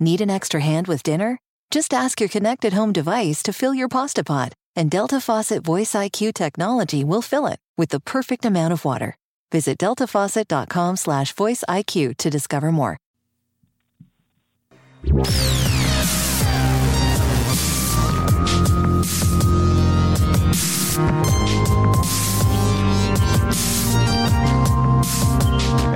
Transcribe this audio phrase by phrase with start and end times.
[0.00, 1.38] Need an extra hand with dinner?
[1.70, 5.92] Just ask your connected home device to fill your pasta pot, and Delta Faucet Voice
[5.92, 9.16] IQ technology will fill it with the perfect amount of water.
[9.50, 12.98] Visit deltafaucet.com/slash voice IQ to discover more.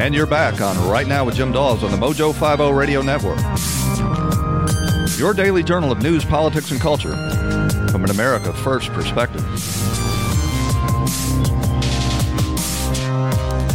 [0.02, 3.38] And you're back on Right Now with Jim Dawes on the Mojo 50 Radio Network.
[5.16, 7.12] Your daily journal of news, politics, and culture
[7.92, 9.44] from an America First perspective.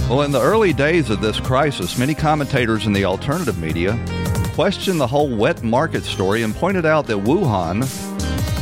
[0.10, 3.98] Well, in the early days of this crisis, many commentators in the alternative media
[4.54, 7.84] questioned the whole wet market story and pointed out that Wuhan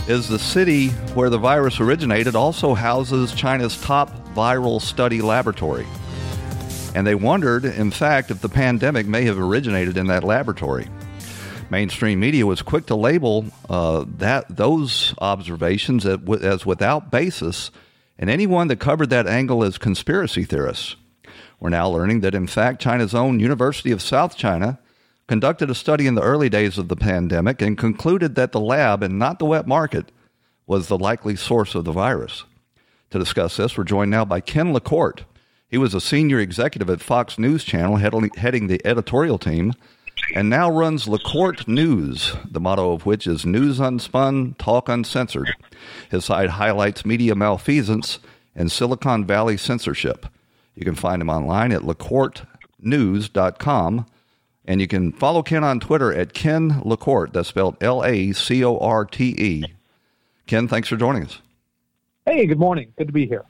[0.08, 5.88] is the city where the virus originated, also houses China's top viral study laboratory.
[6.96, 10.88] And they wondered, in fact, if the pandemic may have originated in that laboratory.
[11.70, 17.70] Mainstream media was quick to label uh, that those observations as without basis,
[18.18, 20.96] and anyone that covered that angle as conspiracy theorists.
[21.60, 24.80] We're now learning that, in fact, China's own University of South China
[25.28, 29.04] conducted a study in the early days of the pandemic and concluded that the lab
[29.04, 30.14] and not the wet market
[30.66, 32.46] was the likely source of the virus.
[33.10, 35.26] To discuss this, we're joined now by Ken LaCorte.
[35.76, 39.74] He was a senior executive at Fox News Channel, heading the editorial team,
[40.34, 45.54] and now runs LaCorte News, the motto of which is News Unspun, Talk Uncensored.
[46.10, 48.20] His site highlights media malfeasance
[48.56, 50.28] and Silicon Valley censorship.
[50.76, 54.06] You can find him online at lacortenews.com.
[54.64, 57.34] And you can follow Ken on Twitter at Ken LaCorte.
[57.34, 59.66] That's spelled L A C O R T E.
[60.48, 61.42] Ken, thanks for joining us.
[62.26, 62.94] Hey, good morning.
[62.98, 63.44] Good to be here.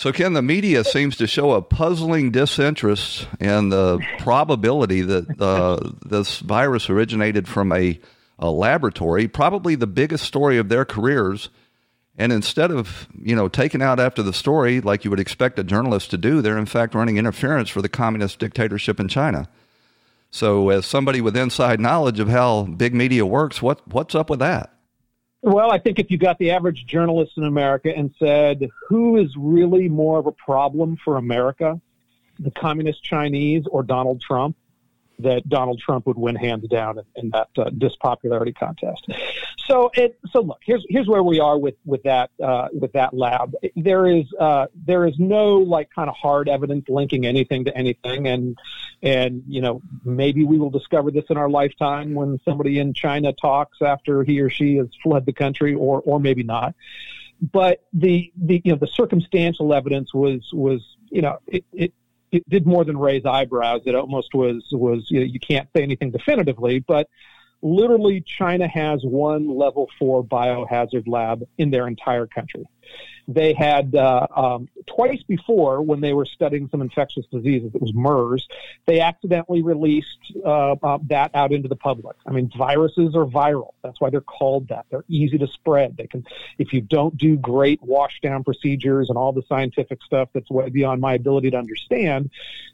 [0.00, 5.90] So, Ken, the media seems to show a puzzling disinterest in the probability that uh,
[6.06, 8.00] this virus originated from a,
[8.38, 11.50] a laboratory, probably the biggest story of their careers.
[12.16, 15.64] And instead of, you know, taking out after the story like you would expect a
[15.64, 19.50] journalist to do, they're in fact running interference for the communist dictatorship in China.
[20.30, 24.38] So, as somebody with inside knowledge of how big media works, what what's up with
[24.38, 24.72] that?
[25.42, 29.34] Well, I think if you got the average journalist in America and said, who is
[29.36, 31.80] really more of a problem for America,
[32.38, 34.56] the communist Chinese or Donald Trump,
[35.22, 39.06] that Donald Trump would win hands down in, in that uh, dispopularity contest.
[39.66, 43.14] So it so look here's here's where we are with with that uh, with that
[43.14, 43.54] lab.
[43.76, 48.26] There is uh, there is no like kind of hard evidence linking anything to anything,
[48.26, 48.58] and
[49.02, 53.32] and you know maybe we will discover this in our lifetime when somebody in China
[53.32, 56.74] talks after he or she has fled the country, or or maybe not.
[57.40, 60.80] But the the you know the circumstantial evidence was was
[61.10, 61.92] you know it, it
[62.32, 63.82] it did more than raise eyebrows.
[63.86, 67.08] It almost was was you, know, you can't say anything definitively, but
[67.62, 72.66] literally China has one level four biohazard lab in their entire country
[73.28, 77.94] they had uh, um, twice before when they were studying some infectious diseases, it was
[77.94, 78.48] MERS,
[78.86, 80.08] they accidentally released
[80.44, 82.16] uh, uh, that out into the public.
[82.26, 83.74] I mean, viruses are viral.
[83.82, 84.86] That's why they're called that.
[84.90, 85.96] They're easy to spread.
[85.96, 86.24] They can,
[86.58, 90.68] if you don't do great wash down procedures and all the scientific stuff that's way
[90.68, 92.30] beyond my ability to understand,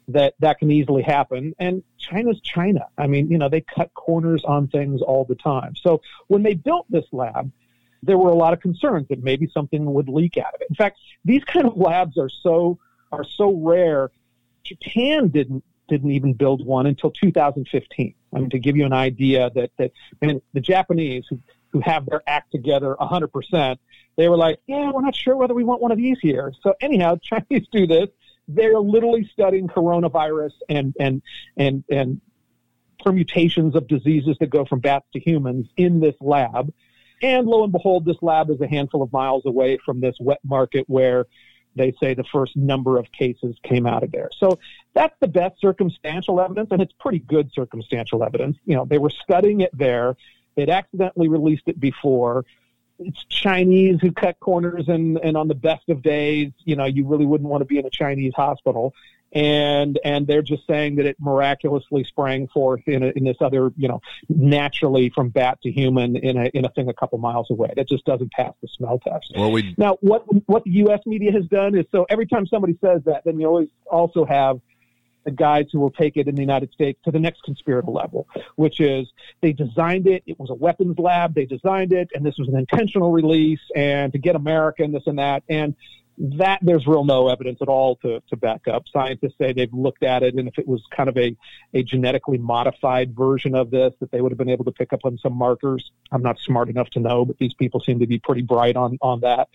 [0.07, 1.53] that that can easily happen.
[1.59, 2.87] And China's China.
[2.97, 5.75] I mean, you know, they cut corners on things all the time.
[5.75, 7.51] So when they built this lab,
[8.03, 10.67] there were a lot of concerns that maybe something would leak out of it.
[10.69, 12.77] In fact, these kind of labs are so
[13.11, 14.11] are so rare.
[14.63, 18.13] Japan didn't didn't even build one until 2015.
[18.33, 19.91] I mean, to give you an idea that that
[20.21, 21.39] and the Japanese who
[21.71, 23.77] who have their act together 100%,
[24.15, 26.53] they were like, yeah, we're not sure whether we want one of these here.
[26.61, 28.09] So anyhow, Chinese do this.
[28.47, 31.21] They're literally studying coronavirus and and
[31.57, 32.21] and and
[33.03, 36.73] permutations of diseases that go from bats to humans in this lab.
[37.21, 40.39] And lo and behold, this lab is a handful of miles away from this wet
[40.43, 41.25] market where
[41.75, 44.29] they say the first number of cases came out of there.
[44.37, 44.59] So
[44.93, 48.57] that's the best circumstantial evidence, and it's pretty good circumstantial evidence.
[48.65, 50.15] You know, they were studying it there.
[50.55, 52.45] They'd accidentally released it before.
[52.99, 57.05] It's Chinese who cut corners, and, and on the best of days, you know, you
[57.05, 58.93] really wouldn't want to be in a Chinese hospital
[59.33, 63.71] and and they're just saying that it miraculously sprang forth in, a, in this other
[63.75, 67.49] you know naturally from bat to human in a in a thing a couple miles
[67.51, 71.01] away that just doesn't pass the smell test well we now what what the US
[71.05, 74.59] media has done is so every time somebody says that then you always also have
[75.27, 78.29] the guys who will take it in the United States to the next conspirator level,
[78.55, 80.23] which is they designed it.
[80.25, 81.35] It was a weapons lab.
[81.35, 85.05] They designed it, and this was an intentional release, and to get America and this
[85.05, 85.43] and that.
[85.49, 85.75] And
[86.17, 88.85] that there's real no evidence at all to, to back up.
[88.91, 91.35] Scientists say they've looked at it, and if it was kind of a,
[91.73, 95.01] a genetically modified version of this, that they would have been able to pick up
[95.03, 95.91] on some markers.
[96.11, 98.97] I'm not smart enough to know, but these people seem to be pretty bright on,
[99.01, 99.49] on that.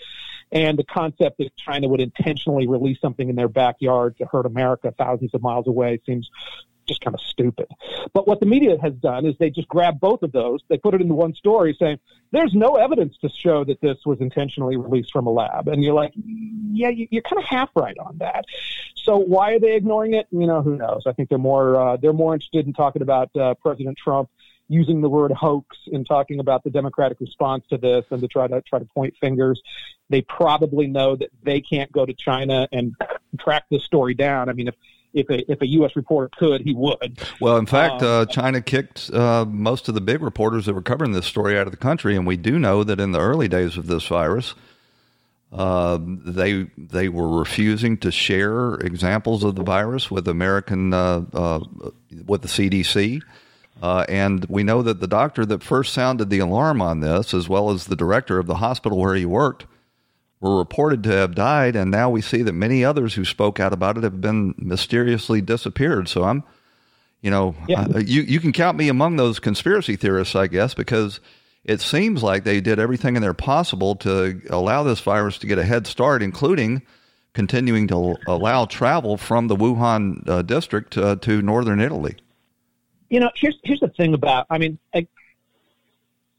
[0.52, 4.94] And the concept that China would intentionally release something in their backyard to hurt America
[4.96, 6.30] thousands of miles away seems
[6.86, 7.66] just kind of stupid.
[8.12, 10.94] But what the media has done is they just grab both of those, they put
[10.94, 11.98] it into one story saying,
[12.30, 15.68] there's no evidence to show that this was intentionally released from a lab.
[15.68, 16.12] And you're like,
[16.72, 18.44] yeah, you're kind of half right on that.
[18.94, 20.26] So why are they ignoring it?
[20.30, 21.02] You know, who knows?
[21.06, 24.30] I think they're more, uh, they're more interested in talking about uh, President Trump
[24.68, 28.46] using the word hoax in talking about the democratic response to this and to try
[28.46, 29.60] to try to point fingers.
[30.08, 32.94] They probably know that they can't go to China and
[33.38, 34.48] track this story down.
[34.48, 34.74] I mean, if
[35.14, 35.94] if a if a U.S.
[35.96, 37.18] reporter could, he would.
[37.40, 40.82] Well, in fact, um, uh, China kicked uh, most of the big reporters that were
[40.82, 43.48] covering this story out of the country, and we do know that in the early
[43.48, 44.54] days of this virus,
[45.52, 51.60] uh, they they were refusing to share examples of the virus with American uh, uh,
[52.26, 53.22] with the CDC.
[53.82, 57.48] Uh, and we know that the doctor that first sounded the alarm on this, as
[57.48, 59.66] well as the director of the hospital where he worked,
[60.42, 63.72] were reported to have died, and now we see that many others who spoke out
[63.72, 66.08] about it have been mysteriously disappeared.
[66.08, 66.42] So I'm,
[67.20, 67.86] you know, yeah.
[67.98, 71.20] you you can count me among those conspiracy theorists, I guess, because
[71.64, 75.58] it seems like they did everything in their possible to allow this virus to get
[75.58, 76.82] a head start, including
[77.34, 82.16] continuing to allow travel from the Wuhan uh, district uh, to northern Italy.
[83.10, 85.06] You know, here's here's the thing about, I mean, I,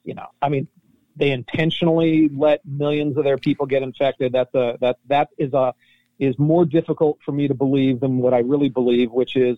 [0.04, 0.68] you know, I mean,
[1.16, 4.32] they intentionally let millions of their people get infected.
[4.34, 5.74] That's a that that is a
[6.20, 9.58] is more difficult for me to believe than what I really believe, which is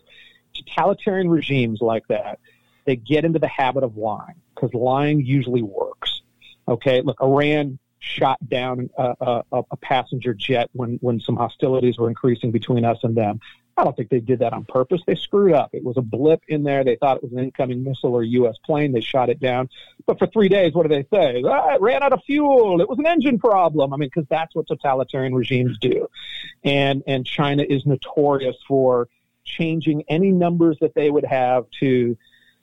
[0.53, 2.39] totalitarian regimes like that.
[2.85, 6.21] They get into the habit of lying because lying usually works.
[6.67, 12.09] Okay, look, Iran shot down a, a, a passenger jet when when some hostilities were
[12.09, 13.39] increasing between us and them.
[13.77, 15.01] I don't think they did that on purpose.
[15.05, 15.71] They screwed up.
[15.73, 16.85] It was a blip in there.
[16.85, 18.57] They thought it was an incoming missile or U.S.
[18.65, 18.93] plane.
[18.93, 19.69] They shot it down.
[20.05, 21.43] But for three days, what do they say?
[21.45, 22.79] Ah, it ran out of fuel.
[22.79, 23.93] It was an engine problem.
[23.93, 26.07] I mean, because that's what totalitarian regimes do.
[26.63, 29.09] And and China is notorious for
[29.43, 32.17] changing any numbers that they would have to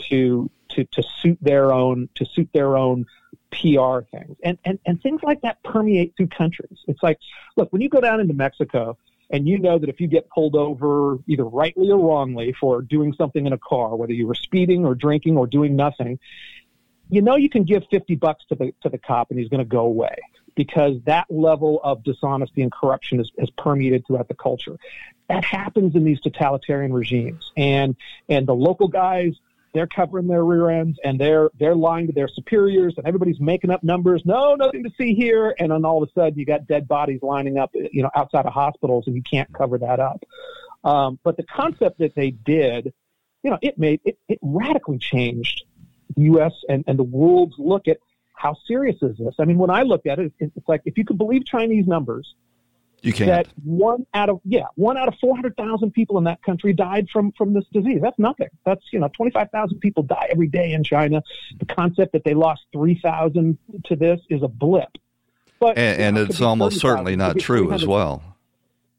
[0.08, 3.04] to to to suit their own to suit their own
[3.50, 4.36] PR things.
[4.42, 6.78] And and and things like that permeate through countries.
[6.88, 7.18] It's like,
[7.56, 8.96] look, when you go down into Mexico
[9.32, 13.14] and you know that if you get pulled over either rightly or wrongly for doing
[13.14, 16.18] something in a car, whether you were speeding or drinking or doing nothing,
[17.08, 19.58] you know you can give 50 bucks to the to the cop and he's going
[19.58, 20.16] to go away
[20.54, 24.76] because that level of dishonesty and corruption is, is permeated throughout the culture.
[25.28, 27.96] That happens in these totalitarian regimes, and
[28.28, 29.34] and the local guys
[29.74, 33.70] they're covering their rear ends and they're they're lying to their superiors and everybody's making
[33.70, 34.22] up numbers.
[34.24, 35.54] No nothing to see here.
[35.58, 38.46] And then all of a sudden you got dead bodies lining up you know outside
[38.46, 40.22] of hospitals and you can't cover that up.
[40.84, 42.92] Um, but the concept that they did
[43.42, 45.64] you know it made it, it radically changed
[46.16, 47.98] the us and, and the world's look at
[48.34, 49.34] how serious is this.
[49.38, 52.34] I mean when i look at it it's like if you could believe chinese numbers
[53.02, 53.28] you can't.
[53.28, 56.72] That one out of yeah, one out of four hundred thousand people in that country
[56.72, 58.00] died from from this disease.
[58.00, 58.48] That's nothing.
[58.64, 61.22] That's you know twenty five thousand people die every day in China.
[61.58, 64.88] The concept that they lost three thousand to this is a blip.
[65.58, 68.22] But and, and know, it's almost certainly not true as well.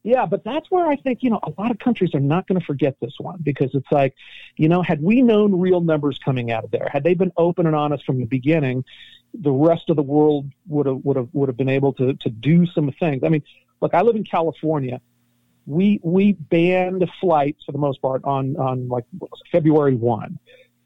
[0.04, 2.60] Yeah, but that's where I think, you know, a lot of countries are not going
[2.60, 4.14] to forget this one because it's like,
[4.58, 7.66] you know, had we known real numbers coming out of there, had they been open
[7.66, 8.84] and honest from the beginning,
[9.32, 12.28] the rest of the world would have would have would have been able to to
[12.28, 13.24] do some things.
[13.24, 13.42] I mean,
[13.84, 15.02] Look, I live in California.
[15.66, 19.04] We we banned flights for the most part on on like
[19.52, 20.38] February one.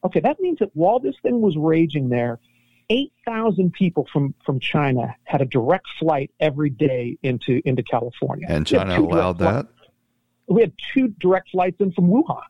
[0.02, 2.40] Okay, that means that while this thing was raging there,
[2.90, 8.47] eight thousand people from from China had a direct flight every day into into California.
[8.49, 9.67] And China allowed that.
[9.67, 9.69] Flights.
[10.49, 12.43] We had two direct flights in from Wuhan.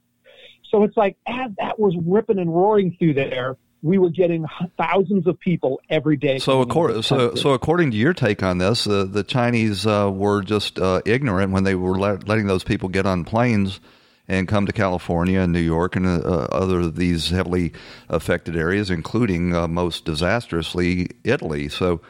[0.71, 5.27] So it's like as that was ripping and roaring through there, we were getting thousands
[5.27, 6.39] of people every day.
[6.39, 10.43] So, according, so, so according to your take on this, uh, the Chinese uh, were
[10.43, 13.81] just uh, ignorant when they were let, letting those people get on planes
[14.27, 17.73] and come to California and New York and uh, other of these heavily
[18.09, 21.69] affected areas, including uh, most disastrously Italy.
[21.69, 22.01] So,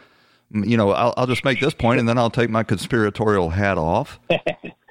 [0.51, 3.79] you know, I'll, I'll, just make this point, and then I'll take my conspiratorial hat
[3.79, 4.19] off.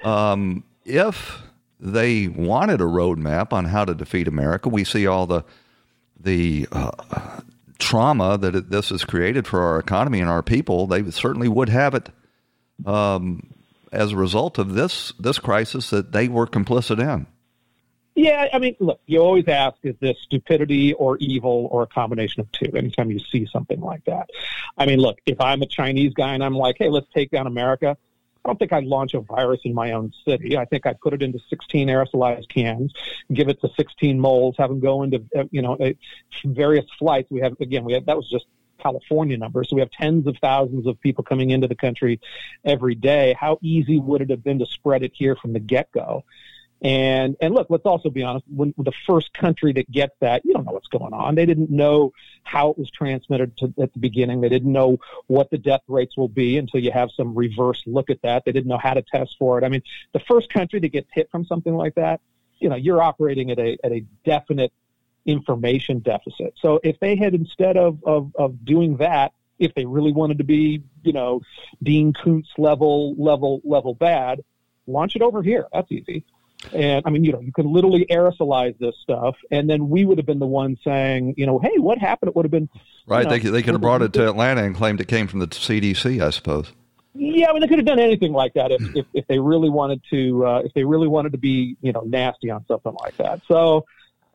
[0.04, 1.42] Um, if
[1.80, 5.44] they wanted a roadmap on how to defeat America, we see all the
[6.20, 6.90] the uh,
[7.78, 11.68] trauma that it, this has created for our economy and our people, they certainly would
[11.68, 12.10] have it
[12.86, 13.50] um,
[13.92, 17.26] as a result of this this crisis that they were complicit in.
[18.14, 22.40] Yeah, I mean, look, you always ask, is this stupidity or evil or a combination
[22.40, 24.28] of two anytime you see something like that?
[24.76, 27.46] I mean, look, if I'm a Chinese guy and I'm like, hey, let's take down
[27.46, 27.96] America,
[28.48, 30.56] I don't think I'd launch a virus in my own city.
[30.56, 32.94] I think I'd put it into 16 aerosolized cans,
[33.30, 35.76] give it to 16 moles, have them go into, uh, you know,
[36.46, 37.30] various flights.
[37.30, 38.46] We have, again, we had, that was just
[38.78, 39.68] California numbers.
[39.68, 42.20] So we have tens of thousands of people coming into the country
[42.64, 43.36] every day.
[43.38, 46.24] How easy would it have been to spread it here from the get go?
[46.80, 48.44] And and look, let's also be honest.
[48.54, 51.34] When, the first country that gets that, you don't know what's going on.
[51.34, 52.12] They didn't know
[52.44, 54.40] how it was transmitted to, at the beginning.
[54.40, 58.10] They didn't know what the death rates will be until you have some reverse look
[58.10, 58.44] at that.
[58.44, 59.64] They didn't know how to test for it.
[59.64, 59.82] I mean,
[60.12, 62.20] the first country that gets hit from something like that,
[62.60, 64.72] you know, you're operating at a at a definite
[65.26, 66.54] information deficit.
[66.60, 70.44] So if they had instead of of, of doing that, if they really wanted to
[70.44, 71.42] be, you know,
[71.82, 74.44] Dean Koontz level level level bad,
[74.86, 75.66] launch it over here.
[75.72, 76.24] That's easy.
[76.72, 80.18] And I mean, you know, you can literally aerosolize this stuff, and then we would
[80.18, 82.30] have been the ones saying, you know, hey, what happened?
[82.30, 82.68] It would have been
[83.06, 83.24] right.
[83.24, 85.38] know, they could, they could have brought it to Atlanta and claimed it came from
[85.38, 86.72] the CDC, I suppose.
[87.14, 89.70] Yeah, I mean, they could have done anything like that if if, if they really
[89.70, 90.46] wanted to.
[90.46, 93.40] Uh, if they really wanted to be, you know, nasty on something like that.
[93.48, 93.86] So,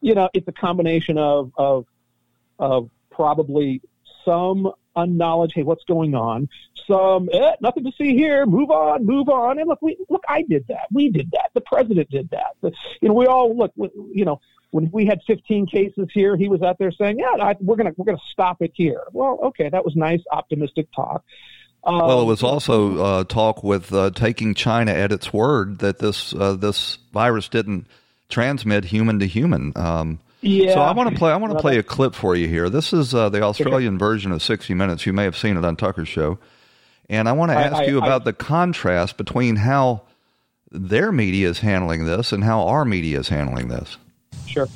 [0.01, 1.85] you know, it's a combination of of
[2.59, 3.81] of probably
[4.25, 5.53] some unknowledge.
[5.53, 6.49] Hey, what's going on?
[6.87, 8.45] Some eh, nothing to see here.
[8.45, 9.59] Move on, move on.
[9.59, 10.23] And look, we look.
[10.27, 10.87] I did that.
[10.91, 11.51] We did that.
[11.53, 12.55] The president did that.
[12.61, 12.71] The,
[13.01, 13.73] you know, we all look.
[13.77, 17.55] You know, when we had 15 cases here, he was out there saying, "Yeah, I,
[17.59, 21.23] we're gonna we're gonna stop it here." Well, okay, that was nice, optimistic talk.
[21.85, 25.99] Um, well, it was also uh, talk with uh, taking China at its word that
[25.99, 27.87] this uh, this virus didn't
[28.29, 29.73] transmit human to human.
[29.75, 30.73] Um, yeah.
[30.73, 31.31] So I want to play.
[31.31, 32.69] I want to play a clip for you here.
[32.69, 35.05] This is uh, the Australian version of 60 Minutes.
[35.05, 36.37] You may have seen it on Tucker's show,
[37.09, 40.03] and I want to ask I, I, you about I, the contrast between how
[40.71, 43.97] their media is handling this and how our media is handling this.
[44.45, 44.67] Sure.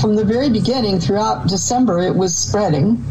[0.00, 3.04] From the very beginning, throughout December, it was spreading,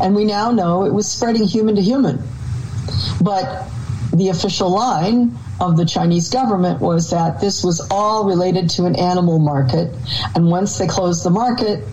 [0.00, 2.22] and we now know it was spreading human to human.
[3.20, 3.68] But
[4.12, 8.94] the official line of the Chinese government was that this was all related to an
[8.96, 9.90] animal market,
[10.34, 11.84] and once they closed the market,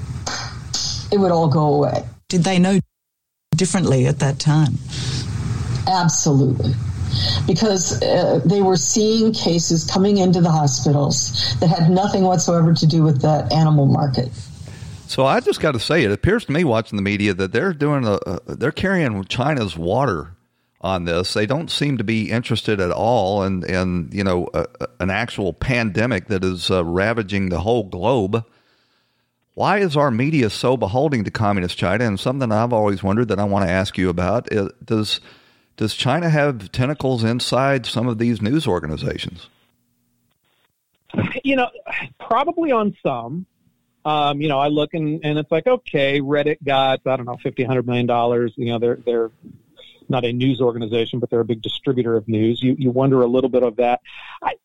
[1.11, 2.03] it would all go away.
[2.27, 2.79] Did they know
[3.55, 4.75] differently at that time?
[5.87, 6.73] Absolutely.
[7.47, 12.85] Because uh, they were seeing cases coming into the hospitals that had nothing whatsoever to
[12.85, 14.29] do with that animal market.
[15.07, 17.73] So I just got to say, it appears to me watching the media that they're
[17.73, 20.35] doing a, a they're carrying China's water
[20.81, 21.33] on this.
[21.33, 24.65] They don't seem to be interested at all in, in you know, a,
[24.99, 28.45] an actual pandemic that is uh, ravaging the whole globe.
[29.55, 32.05] Why is our media so beholding to communist China?
[32.05, 35.19] And something I've always wondered that I want to ask you about is, does
[35.75, 39.47] does China have tentacles inside some of these news organizations?
[41.43, 41.69] You know,
[42.19, 43.45] probably on some.
[44.05, 47.37] Um, you know, I look and, and it's like, okay, Reddit got I don't know,
[47.43, 48.53] fifty, hundred million dollars.
[48.55, 49.31] You know, they're they're
[50.09, 52.61] not a news organization, but they're a big distributor of news.
[52.61, 54.01] You you wonder a little bit of that.
[54.41, 54.55] I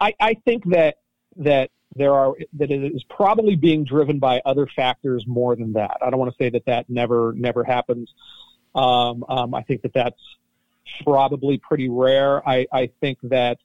[0.00, 0.96] I, I think that
[1.36, 5.98] that there are that it is probably being driven by other factors more than that.
[6.00, 8.12] I don't want to say that that never never happens.
[8.74, 10.20] Um, um, I think that that's
[11.04, 12.46] probably pretty rare.
[12.48, 13.58] I, I think that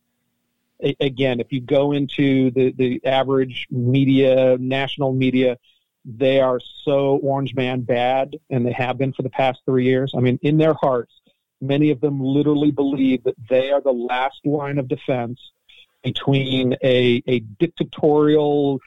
[0.99, 5.57] again, if you go into the the average media, national media,
[6.05, 10.13] they are so Orange Man bad, and they have been for the past three years.
[10.15, 11.13] I mean, in their hearts,
[11.59, 15.39] many of them literally believe that they are the last line of defense
[16.03, 18.79] between a, a dictatorial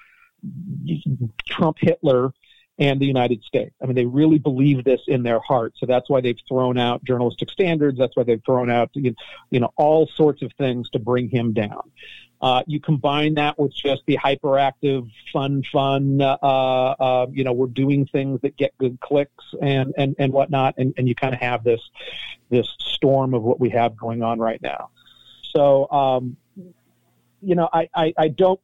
[1.48, 2.32] Trump Hitler
[2.78, 3.74] and the United States.
[3.82, 5.74] I mean, they really believe this in their heart.
[5.78, 7.98] So that's why they've thrown out journalistic standards.
[7.98, 9.14] That's why they've thrown out, you
[9.50, 11.90] know, all sorts of things to bring him down.
[12.40, 17.66] Uh, you combine that with just the hyperactive, fun, fun, uh, uh, you know, we're
[17.66, 20.74] doing things that get good clicks and, and, and whatnot.
[20.78, 21.80] And, and you kind of have this,
[22.48, 24.90] this storm of what we have going on right now.
[25.42, 26.36] So, um,
[27.42, 28.60] you know, I, I, I don't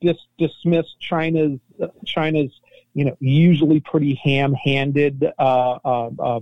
[0.00, 1.58] dis- dismiss China's,
[2.04, 2.52] China's,
[2.94, 6.40] you know, usually pretty ham-handed, uh, uh,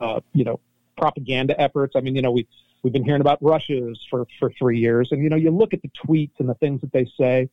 [0.00, 0.60] uh, you know,
[0.96, 1.94] propaganda efforts.
[1.96, 2.46] I mean, you know, we
[2.82, 5.82] we've been hearing about Russia's for for three years, and you know, you look at
[5.82, 7.48] the tweets and the things that they say,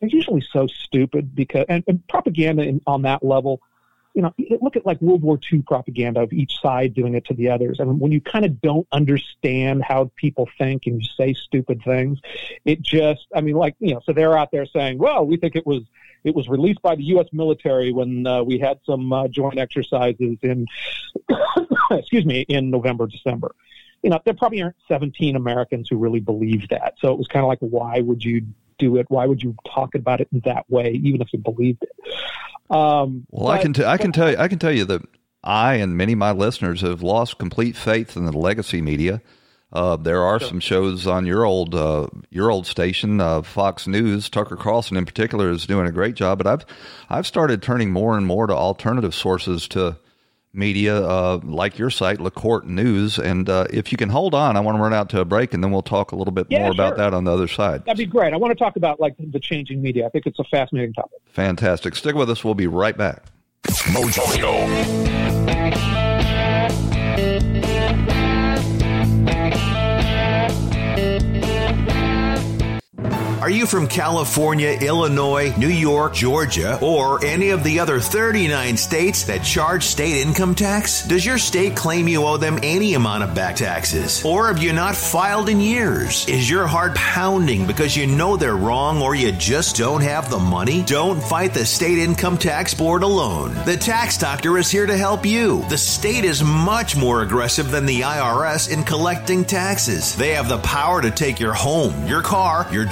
[0.00, 3.60] they're usually so stupid because and, and propaganda in, on that level.
[4.12, 7.34] You know, look at like World War II propaganda of each side doing it to
[7.34, 7.78] the others.
[7.78, 12.18] Mean, when you kind of don't understand how people think and you say stupid things,
[12.64, 15.54] it just, I mean, like, you know, so they're out there saying, well, we think
[15.54, 15.84] it was
[16.24, 17.28] it was released by the U.S.
[17.32, 20.66] military when uh, we had some uh, joint exercises in,
[21.90, 23.54] excuse me, in November, December.
[24.02, 26.94] You know, there probably aren't 17 Americans who really believe that.
[27.00, 28.46] So it was kind of like, why would you
[28.78, 29.06] do it?
[29.10, 32.14] Why would you talk about it in that way, even if you believed it?
[32.70, 35.02] Um, well, but, I can t- I can tell you I can tell you that
[35.42, 39.20] I and many of my listeners have lost complete faith in the legacy media.
[39.72, 44.28] Uh, there are some shows on your old uh, your old station, uh, Fox News.
[44.28, 46.38] Tucker Carlson, in particular, is doing a great job.
[46.38, 46.66] But I've
[47.08, 49.96] I've started turning more and more to alternative sources to
[50.52, 53.18] media, uh, like your site, LaCorte News.
[53.18, 55.54] And uh, if you can hold on, I want to run out to a break,
[55.54, 57.84] and then we'll talk a little bit Yeah, more about that on the other side.
[57.84, 58.32] That'd be great.
[58.32, 60.06] I want to talk about like the changing media.
[60.06, 61.20] I think it's a fascinating topic.
[61.32, 61.94] Fantastic.
[61.94, 62.44] Stick with us.
[62.44, 63.24] We'll be right back.
[63.64, 64.20] Mojo.
[73.50, 79.24] Are you from California, Illinois, New York, Georgia, or any of the other 39 states
[79.24, 81.04] that charge state income tax?
[81.04, 84.24] Does your state claim you owe them any amount of back taxes?
[84.24, 86.28] Or have you not filed in years?
[86.28, 90.38] Is your heart pounding because you know they're wrong or you just don't have the
[90.38, 90.84] money?
[90.84, 93.52] Don't fight the state income tax board alone.
[93.64, 95.64] The tax doctor is here to help you.
[95.68, 100.14] The state is much more aggressive than the IRS in collecting taxes.
[100.14, 102.84] They have the power to take your home, your car, your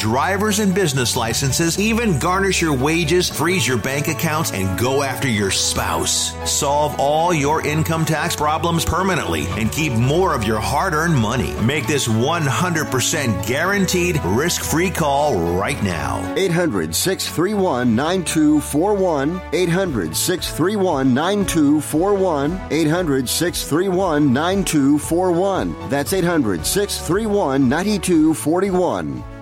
[0.48, 5.50] and business licenses, even garnish your wages, freeze your bank accounts, and go after your
[5.50, 6.32] spouse.
[6.50, 11.52] Solve all your income tax problems permanently and keep more of your hard earned money.
[11.60, 16.34] Make this 100% guaranteed risk free call right now.
[16.38, 19.42] 800 631 9241.
[19.52, 22.60] 800 631 9241.
[22.70, 25.90] 800 631 9241.
[25.90, 29.37] That's 800 631 9241.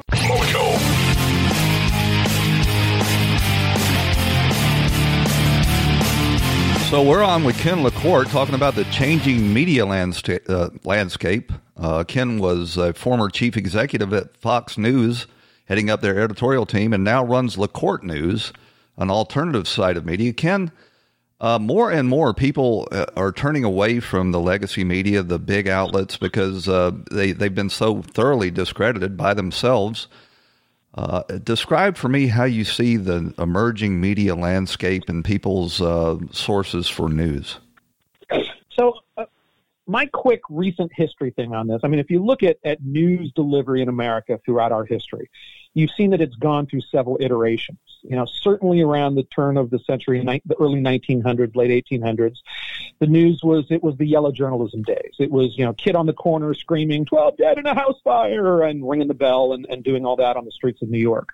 [6.97, 11.53] So we're on with Ken LaCorte talking about the changing media landsta- uh, landscape.
[11.77, 15.27] Uh, Ken was a former chief executive at Fox News,
[15.67, 18.51] heading up their editorial team, and now runs LaCorte News,
[18.97, 20.33] an alternative side of media.
[20.33, 20.73] Ken,
[21.39, 25.69] uh, more and more people uh, are turning away from the legacy media, the big
[25.69, 30.09] outlets, because uh, they, they've been so thoroughly discredited by themselves.
[30.97, 36.89] Uh, describe for me how you see the emerging media landscape and people's uh, sources
[36.89, 37.59] for news.
[38.79, 39.27] So, uh,
[39.87, 43.31] my quick recent history thing on this I mean, if you look at, at news
[43.35, 45.31] delivery in America throughout our history,
[45.77, 47.79] you've seen that it's gone through several iterations.
[48.03, 52.37] You know, certainly around the turn of the century, the early 1900s, late 1800s,
[52.99, 55.15] the news was it was the yellow journalism days.
[55.19, 58.63] It was you know kid on the corner screaming 12 dead in a house fire
[58.63, 61.29] and ringing the bell and, and doing all that on the streets of New York.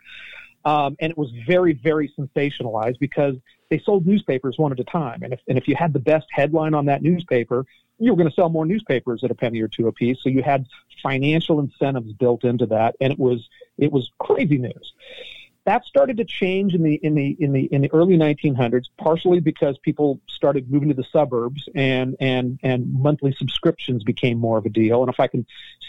[0.65, 3.37] Um, and it was very very sensationalized because
[3.71, 5.23] they sold newspapers one at a time.
[5.23, 7.65] And if and if you had the best headline on that newspaper,
[8.03, 10.19] you were going to sell more newspapers at a penny or two a piece.
[10.23, 10.67] So you had
[11.03, 14.93] financial incentives built into that, and it was it was crazy news
[15.65, 19.38] that started to change in the in the in the in the early 1900s, partially
[19.38, 24.67] because people started moving to the suburbs and and and monthly subscriptions became more of
[24.67, 25.03] a deal.
[25.03, 25.47] And if I can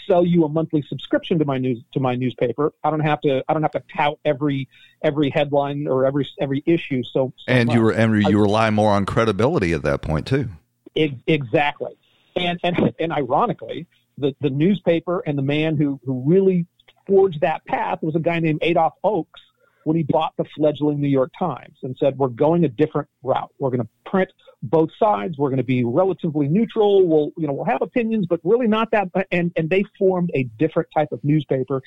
[0.07, 3.43] sell you a monthly subscription to my news to my newspaper, I don't have to
[3.47, 4.69] I don't have to tout every
[5.01, 7.03] every headline or every every issue.
[7.03, 10.49] So, so And you were and you rely more on credibility at that point too.
[10.95, 11.97] Ex- exactly.
[12.35, 16.65] And and and ironically, the the newspaper and the man who who really
[17.07, 19.41] forged that path was a guy named Adolph Oakes
[19.83, 23.51] when he bought the fledgling New York Times and said, "We're going a different route.
[23.59, 25.37] We're going to print both sides.
[25.37, 27.05] We're going to be relatively neutral.
[27.05, 30.43] We'll you know we'll have opinions, but really not that." And and they formed a
[30.57, 31.81] different type of newspaper,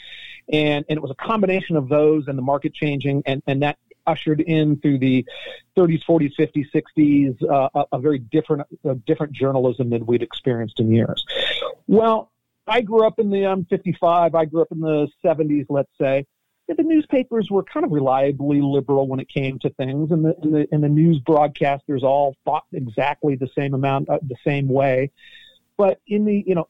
[0.53, 3.79] and and it was a combination of those and the market changing, and and that
[4.07, 5.25] ushered in through the
[5.77, 10.81] 30s, 40s, 50s, 60s, uh, a, a very different, a different journalism than we'd experienced
[10.81, 11.25] in years.
[11.87, 12.31] Well,
[12.66, 16.27] I grew up in the, I'm 55, I grew up in the 70s, let's say.
[16.69, 20.55] The newspapers were kind of reliably liberal when it came to things, and the, and
[20.55, 25.12] the, and the news broadcasters all thought exactly the same amount, uh, the same way.
[25.77, 26.69] But in the, you know,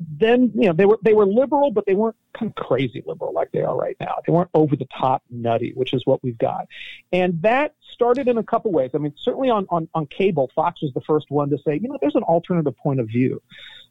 [0.00, 3.32] then you know they were they were liberal, but they weren't kind of crazy liberal
[3.32, 4.16] like they are right now.
[4.26, 6.68] They weren't over the top nutty, which is what we've got.
[7.12, 8.92] And that started in a couple ways.
[8.94, 11.88] I mean, certainly on, on, on cable, Fox was the first one to say, you
[11.88, 13.42] know, there's an alternative point of view.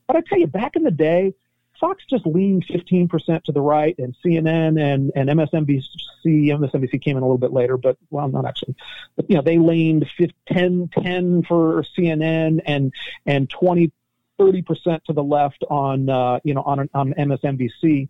[0.08, 1.34] But I tell you, back in the day,
[1.80, 5.84] Fox just leaned 15% to the right, and CNN and, and MSNBC,
[6.26, 8.76] MSNBC came in a little bit later, but well, not actually,
[9.16, 10.08] but you know, they leaned
[10.48, 12.94] 10, 10 for CNN and
[13.26, 13.92] and 20,
[14.40, 18.08] 30% to the left on uh, you know on on MSNBC.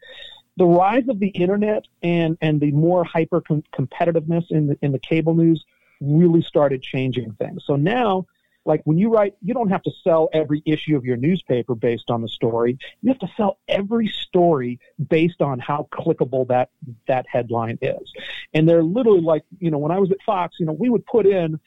[0.57, 4.91] The rise of the internet and and the more hyper com- competitiveness in the in
[4.91, 5.63] the cable news
[6.01, 7.63] really started changing things.
[7.65, 8.25] So now
[8.67, 12.11] like when you write, you don't have to sell every issue of your newspaper based
[12.11, 12.77] on the story.
[13.01, 16.69] You have to sell every story based on how clickable that
[17.07, 18.11] that headline is.
[18.53, 21.05] And they're literally like, you know, when I was at Fox, you know, we would
[21.05, 21.59] put in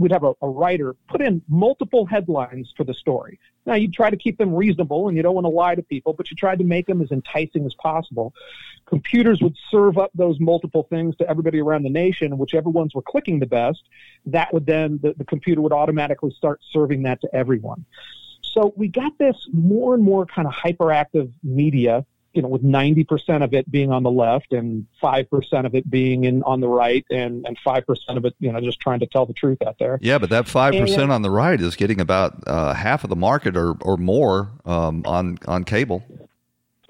[0.00, 3.38] we'd have a, a, writer put in multiple headlines for the story.
[3.70, 6.12] Now you try to keep them reasonable, and you don't want to lie to people,
[6.12, 8.34] but you tried to make them as enticing as possible.
[8.86, 13.02] Computers would serve up those multiple things to everybody around the nation, whichever ones were
[13.02, 13.84] clicking the best.
[14.26, 17.84] That would then the, the computer would automatically start serving that to everyone.
[18.42, 23.42] So we got this more and more kind of hyperactive media you know, with 90%
[23.42, 27.04] of it being on the left and 5% of it being in on the right
[27.10, 29.98] and, and 5% of it, you know, just trying to tell the truth out there.
[30.00, 33.16] Yeah, but that 5% and, on the right is getting about uh, half of the
[33.16, 36.04] market or, or more um, on, on cable.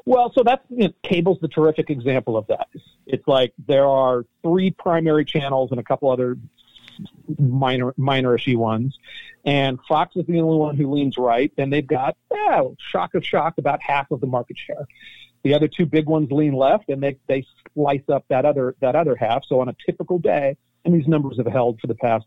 [0.04, 2.68] Well, so that's, you know, cable's the terrific example of that.
[3.06, 6.36] It's like there are three primary channels and a couple other
[7.38, 8.98] minor, minor issue ones.
[9.44, 13.24] And Fox is the only one who leans right, and they've got, yeah, shock of
[13.24, 14.86] shock, about half of the market share.
[15.42, 18.96] The other two big ones lean left, and they they slice up that other that
[18.96, 19.44] other half.
[19.46, 22.26] So on a typical day, and these numbers have held for the past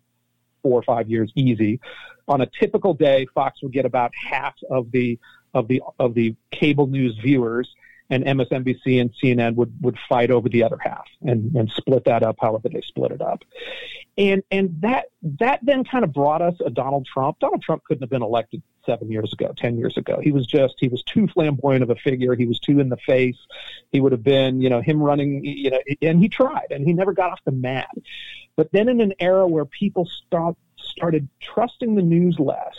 [0.63, 1.79] four or five years, easy.
[2.27, 5.19] On a typical day, Fox would get about half of the
[5.53, 7.69] of the of the cable news viewers,
[8.09, 12.23] and MSNBC and CNN would, would fight over the other half and, and split that
[12.23, 13.43] up however they split it up.
[14.17, 15.05] And and that
[15.39, 17.39] that then kind of brought us a Donald Trump.
[17.39, 20.19] Donald Trump couldn't have been elected seven years ago, ten years ago.
[20.21, 22.35] He was just he was too flamboyant of a figure.
[22.35, 23.37] He was too in the face.
[23.91, 26.93] He would have been, you know, him running, you know, and he tried and he
[26.93, 27.89] never got off the mat.
[28.55, 32.75] But then in an era where people start, started trusting the news less,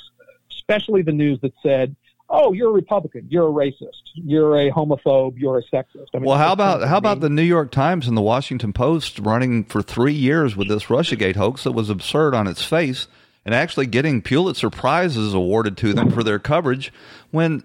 [0.50, 1.96] especially the news that said,
[2.28, 6.08] oh, you're a Republican, you're a racist, you're a homophobe, you're a sexist.
[6.14, 9.18] I mean, well, how about how about the New York Times and the Washington Post
[9.18, 13.08] running for three years with this RussiaGate hoax that was absurd on its face,
[13.44, 16.92] and actually getting Pulitzer prizes awarded to them for their coverage
[17.30, 17.64] when.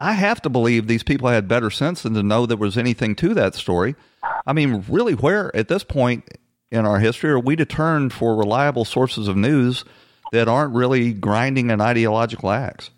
[0.00, 3.14] I have to believe these people had better sense than to know there was anything
[3.14, 3.94] to that story.
[4.44, 6.28] I mean, really, where at this point
[6.72, 9.84] in our history are we to turn for reliable sources of news
[10.32, 12.90] that aren't really grinding an ideological axe?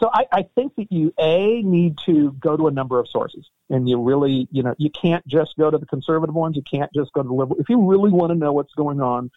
[0.00, 3.48] so I, I think that you a need to go to a number of sources,
[3.68, 6.56] and you really, you know, you can't just go to the conservative ones.
[6.56, 7.60] You can't just go to the liberal.
[7.60, 9.30] If you really want to know what's going on,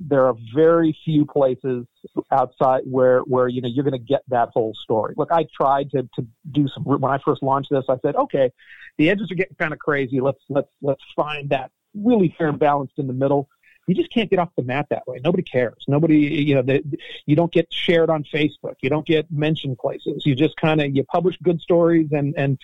[0.00, 1.86] there are very few places
[2.30, 5.14] outside where where you know you're going to get that whole story.
[5.16, 7.84] Look, I tried to to do some when I first launched this.
[7.88, 8.50] I said, okay,
[8.98, 10.20] the edges are getting kind of crazy.
[10.20, 13.48] Let's let's let's find that really fair and balanced in the middle
[13.86, 15.20] you just can't get off the mat that way.
[15.22, 15.84] Nobody cares.
[15.88, 16.82] Nobody, you know, they,
[17.26, 18.74] you don't get shared on Facebook.
[18.80, 20.24] You don't get mentioned places.
[20.24, 22.58] You just kind of you publish good stories and and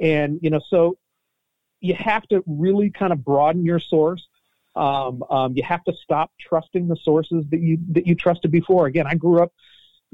[0.00, 0.98] and you know, so
[1.80, 4.26] you have to really kind of broaden your source.
[4.76, 8.86] Um, um, you have to stop trusting the sources that you that you trusted before.
[8.86, 9.52] Again, I grew up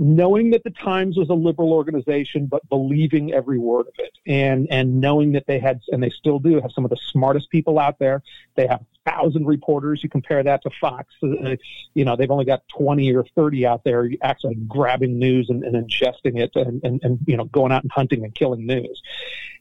[0.01, 4.67] knowing that the Times was a liberal organization, but believing every word of it, and
[4.71, 7.79] and knowing that they had, and they still do, have some of the smartest people
[7.79, 8.23] out there.
[8.55, 10.03] They have a thousand reporters.
[10.03, 11.57] You compare that to Fox, uh,
[11.95, 15.77] you know, they've only got twenty or thirty out there actually grabbing news and, and
[15.77, 19.03] ingesting it, and, and and you know, going out and hunting and killing news.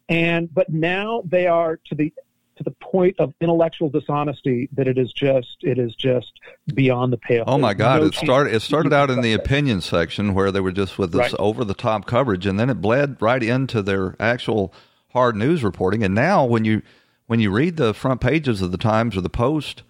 [0.08, 2.14] And but now they are to the
[2.60, 6.40] to the point of intellectual dishonesty that it is just it is just
[6.76, 7.46] beyond the pale.
[7.48, 8.02] Oh my God!
[8.02, 11.14] No it started it started out in the opinion section where they were just with
[11.14, 11.36] this right.
[11.40, 14.74] over the top coverage, and then it bled right into their actual
[15.14, 16.04] hard news reporting.
[16.04, 16.82] And now when you
[17.28, 19.84] when you read the front pages of the Times or the Post.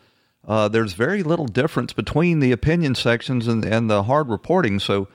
[0.48, 4.80] Uh, there's very little difference between the opinion sections and, and the hard reporting.
[4.80, 5.08] So,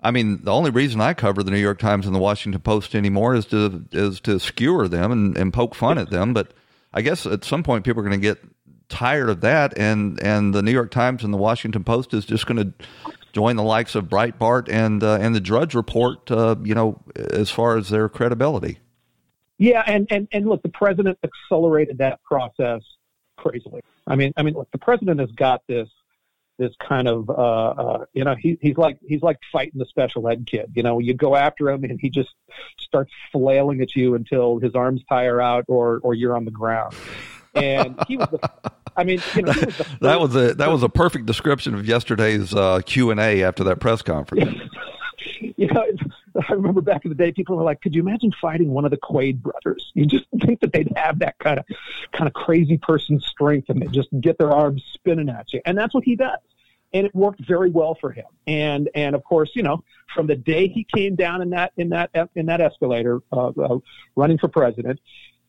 [0.00, 2.94] I mean, the only reason I cover the New York Times and the Washington Post
[2.94, 6.34] anymore is to is to skewer them and, and poke fun at them.
[6.34, 6.52] But
[6.94, 8.38] I guess at some point people are going to get
[8.88, 12.46] tired of that, and and the New York Times and the Washington Post is just
[12.46, 12.72] going to
[13.32, 17.50] join the likes of Breitbart and uh, and the Drudge Report, uh, you know, as
[17.50, 18.78] far as their credibility.
[19.58, 22.82] Yeah, and, and and look, the president accelerated that process
[23.36, 23.82] crazily.
[24.06, 25.88] I mean, I mean, look, the president has got this
[26.58, 30.28] this kind of uh, uh, you know he, he's like he's like fighting the special
[30.28, 32.30] ed kid you know you go after him and he just
[32.78, 36.94] starts flailing at you until his arms tire out or or you're on the ground
[37.54, 38.50] and he was the
[38.96, 42.54] I mean, you know, was that was a that was a perfect description of yesterday's
[42.54, 44.60] uh, Q and A after that press conference.
[45.40, 45.84] you know,
[46.48, 48.90] I remember back in the day, people were like, "Could you imagine fighting one of
[48.90, 51.64] the Quaid brothers?" You just think that they'd have that kind of
[52.12, 55.76] kind of crazy person strength, and they just get their arms spinning at you, and
[55.76, 56.38] that's what he does.
[56.92, 58.26] And it worked very well for him.
[58.46, 59.82] And and of course, you know,
[60.14, 63.78] from the day he came down in that in that in that escalator, uh, uh,
[64.16, 65.00] running for president,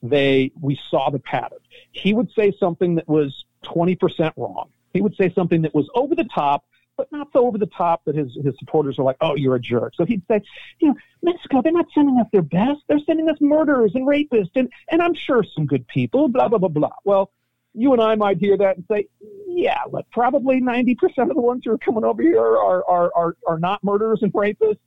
[0.03, 1.59] they we saw the pattern.
[1.91, 4.69] He would say something that was twenty percent wrong.
[4.93, 6.63] He would say something that was over the top
[6.97, 9.59] but not so over the top that his, his supporters are like, oh, you're a
[9.59, 9.93] jerk.
[9.95, 10.41] So he'd say,
[10.79, 12.81] you know, Mexico, they're not sending us their best.
[12.87, 16.59] They're sending us murderers and rapists and, and I'm sure some good people, blah, blah,
[16.59, 16.93] blah, blah.
[17.03, 17.31] Well,
[17.73, 19.07] you and I might hear that and say,
[19.47, 23.37] yeah, look, probably 90% of the ones who are coming over here are, are, are,
[23.45, 24.79] are not murderers and rapists,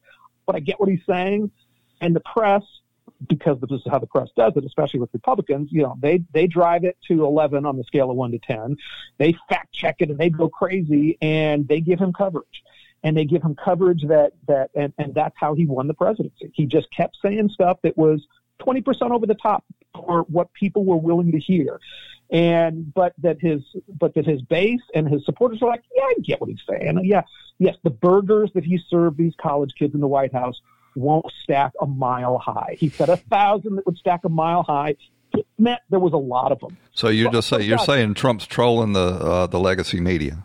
[0.46, 1.50] but I get what he's saying.
[2.00, 2.62] And the press,
[3.26, 6.46] because this is how the press does it, especially with Republicans, you know, they, they
[6.46, 8.76] drive it to 11 on the scale of 1 to 10.
[9.18, 12.62] They fact check it and they go crazy and they give him coverage.
[13.04, 16.50] And they give him coverage that, that and, and that's how he won the presidency.
[16.52, 18.26] He just kept saying stuff that was
[18.60, 21.78] 20% over the top for what people were willing to hear
[22.30, 26.14] and but that his but that his base and his supporters are like, yeah, I
[26.22, 27.00] get what he's saying.
[27.04, 27.22] Yeah,
[27.58, 30.60] yes, the burgers that he served these college kids in the White House
[30.98, 32.76] won't stack a mile high.
[32.78, 34.96] He said a thousand that would stack a mile high.
[35.34, 36.76] It meant there was a lot of them.
[36.92, 40.44] So you're just saying you're saying Trump's trolling the uh, the legacy media.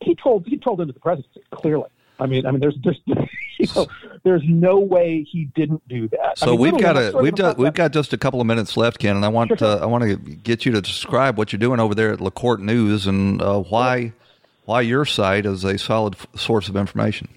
[0.00, 1.88] He told he told into the presidency clearly.
[2.18, 3.00] I mean, I mean, there's there's
[3.58, 3.86] you know,
[4.22, 6.38] there's no way he didn't do that.
[6.38, 8.76] So I mean, we've got a we've got we've got just a couple of minutes
[8.76, 9.68] left, Ken, and I want sure.
[9.68, 12.60] uh, I want to get you to describe what you're doing over there at LaCorte
[12.60, 14.12] News and uh, why
[14.64, 17.28] why your site is a solid f- source of information.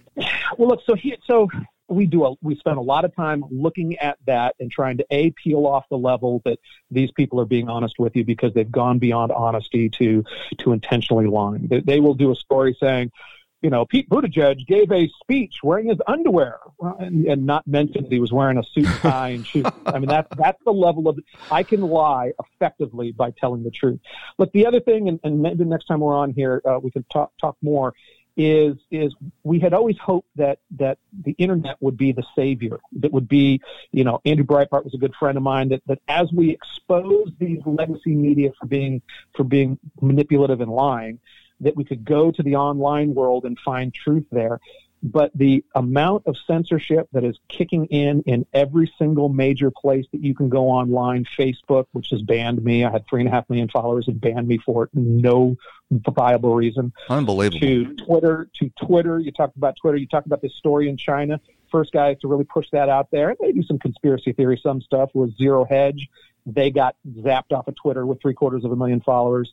[0.57, 1.49] Well, look, so he so
[1.89, 5.05] we do a, we spend a lot of time looking at that and trying to
[5.11, 6.59] a peel off the level that
[6.91, 10.23] these people are being honest with you because they've gone beyond honesty to
[10.59, 11.67] to intentionally lying.
[11.67, 13.11] They, they will do a story saying
[13.61, 16.59] you know, Pete Buttigieg gave a speech wearing his underwear
[16.99, 19.65] and, and not mention that he was wearing a suit and tie and shoes.
[19.85, 21.19] I mean, that's, that's the level of,
[21.51, 23.99] I can lie effectively by telling the truth.
[24.37, 27.03] Look, the other thing, and, and maybe next time we're on here, uh, we can
[27.11, 27.93] talk, talk more,
[28.39, 33.11] is, is we had always hoped that, that the internet would be the savior, that
[33.11, 33.59] would be,
[33.91, 37.33] you know, Andrew Breitbart was a good friend of mine, that, that as we expose
[37.37, 39.01] these legacy media for being,
[39.35, 41.19] for being manipulative and lying,
[41.59, 44.61] that we could go to the online world and find truth there.
[45.01, 50.21] But the amount of censorship that is kicking in in every single major place that
[50.21, 52.83] you can go online, Facebook, which has banned me.
[52.83, 54.89] I had three and a half million followers and banned me for it.
[54.93, 55.55] No
[55.89, 56.91] viable reason.
[57.09, 57.59] Unbelievable.
[57.61, 59.19] To Twitter, to Twitter.
[59.19, 59.97] You talked about Twitter.
[59.97, 61.39] You talked about this story in China.
[61.71, 63.35] First guys to really push that out there.
[63.39, 66.07] Do some conspiracy theory, some stuff was zero hedge.
[66.45, 69.51] They got zapped off of Twitter with three quarters of a million followers.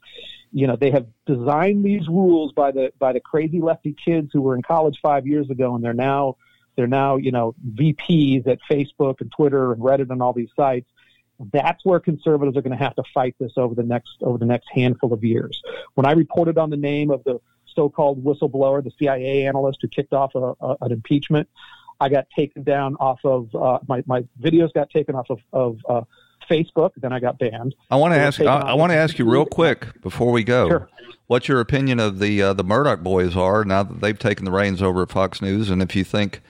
[0.53, 4.41] You know, they have designed these rules by the by the crazy lefty kids who
[4.41, 6.37] were in college five years ago, and they're now
[6.77, 10.89] they're now you know VPs at Facebook and Twitter and Reddit and all these sites.
[11.53, 14.47] That's where conservatives are going to have to fight this over the next over the
[14.47, 15.61] next handful of years.
[15.95, 17.41] When I reported on the name of the
[17.75, 21.49] so-called whistleblower, the CIA analyst who kicked off a, a, an impeachment,
[22.01, 25.79] I got taken down off of uh, my my videos got taken off of, of
[25.89, 26.03] uh,
[26.51, 26.91] Facebook.
[26.97, 27.75] Then I got banned.
[27.91, 28.41] I want to ask.
[28.41, 30.69] I, I want to ask you real quick before we go.
[30.69, 30.89] Sure.
[31.27, 34.53] What your opinion of the uh, the Murdoch boys are now that they've taken the
[34.53, 36.41] reins over at Fox News, and if you think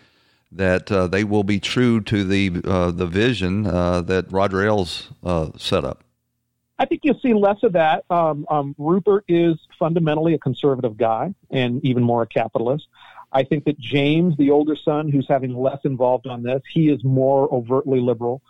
[0.53, 5.11] that uh, they will be true to the uh, the vision uh, that Roger Ailes
[5.25, 6.03] uh, set up.
[6.79, 8.05] I think you'll see less of that.
[8.11, 12.87] Um, um, Rupert is fundamentally a conservative guy and even more a capitalist.
[13.37, 17.05] I think that James, the older son, who's having less involved on this, he is
[17.05, 18.40] more overtly liberal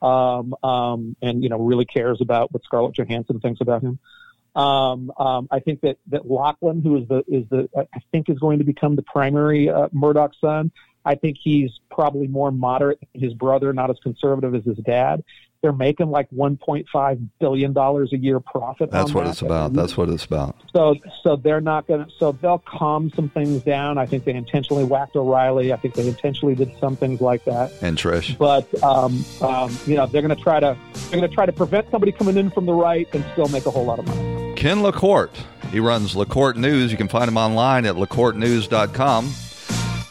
[0.00, 3.98] um, um, and you know really cares about what Scarlett Johansson thinks about him.
[4.56, 8.38] Um, um, I think that that Lachlan, who is the is the I think is
[8.38, 10.72] going to become the primary uh, Murdoch son.
[11.04, 15.22] I think he's probably more moderate than his brother, not as conservative as his dad.
[15.62, 18.90] They're making like 1.5 billion dollars a year profit.
[18.90, 19.30] That's what that.
[19.30, 19.74] it's about.
[19.74, 20.56] That's what it's about.
[20.74, 22.10] So, so they're not going to.
[22.18, 23.98] So they'll calm some things down.
[23.98, 25.72] I think they intentionally whacked O'Reilly.
[25.72, 27.72] I think they intentionally did some things like that.
[27.82, 28.38] And Trish.
[28.38, 31.52] But um, um, you know, they're going to try to they're going to try to
[31.52, 34.54] prevent somebody coming in from the right and still make a whole lot of money.
[34.54, 35.36] Ken LaCorte.
[35.70, 36.90] He runs LaCorte News.
[36.90, 39.26] You can find him online at lacortenews.com.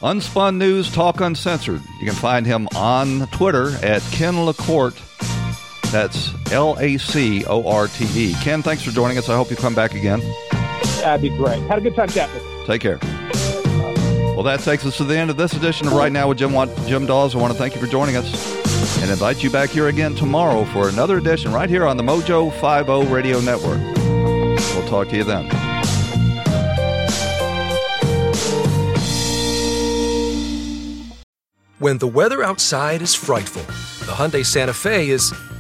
[0.02, 1.82] Unspun News Talk Uncensored.
[2.00, 4.98] You can find him on Twitter at Ken LaCorte.
[5.92, 8.34] That's L A C O R T E.
[8.42, 9.30] Ken, thanks for joining us.
[9.30, 10.22] I hope you come back again.
[11.02, 11.62] That'd be great.
[11.64, 12.42] Had a good time chatting.
[12.66, 13.00] Take care.
[14.40, 16.54] Well, that takes us to the end of this edition of Right Now with Jim,
[16.88, 17.36] Jim Dawes.
[17.36, 20.64] I want to thank you for joining us and invite you back here again tomorrow
[20.66, 23.80] for another edition right here on the Mojo 50 Radio Network.
[24.76, 25.50] We'll talk to you then.
[31.80, 33.64] When the weather outside is frightful,
[34.06, 35.34] the Hyundai Santa Fe is,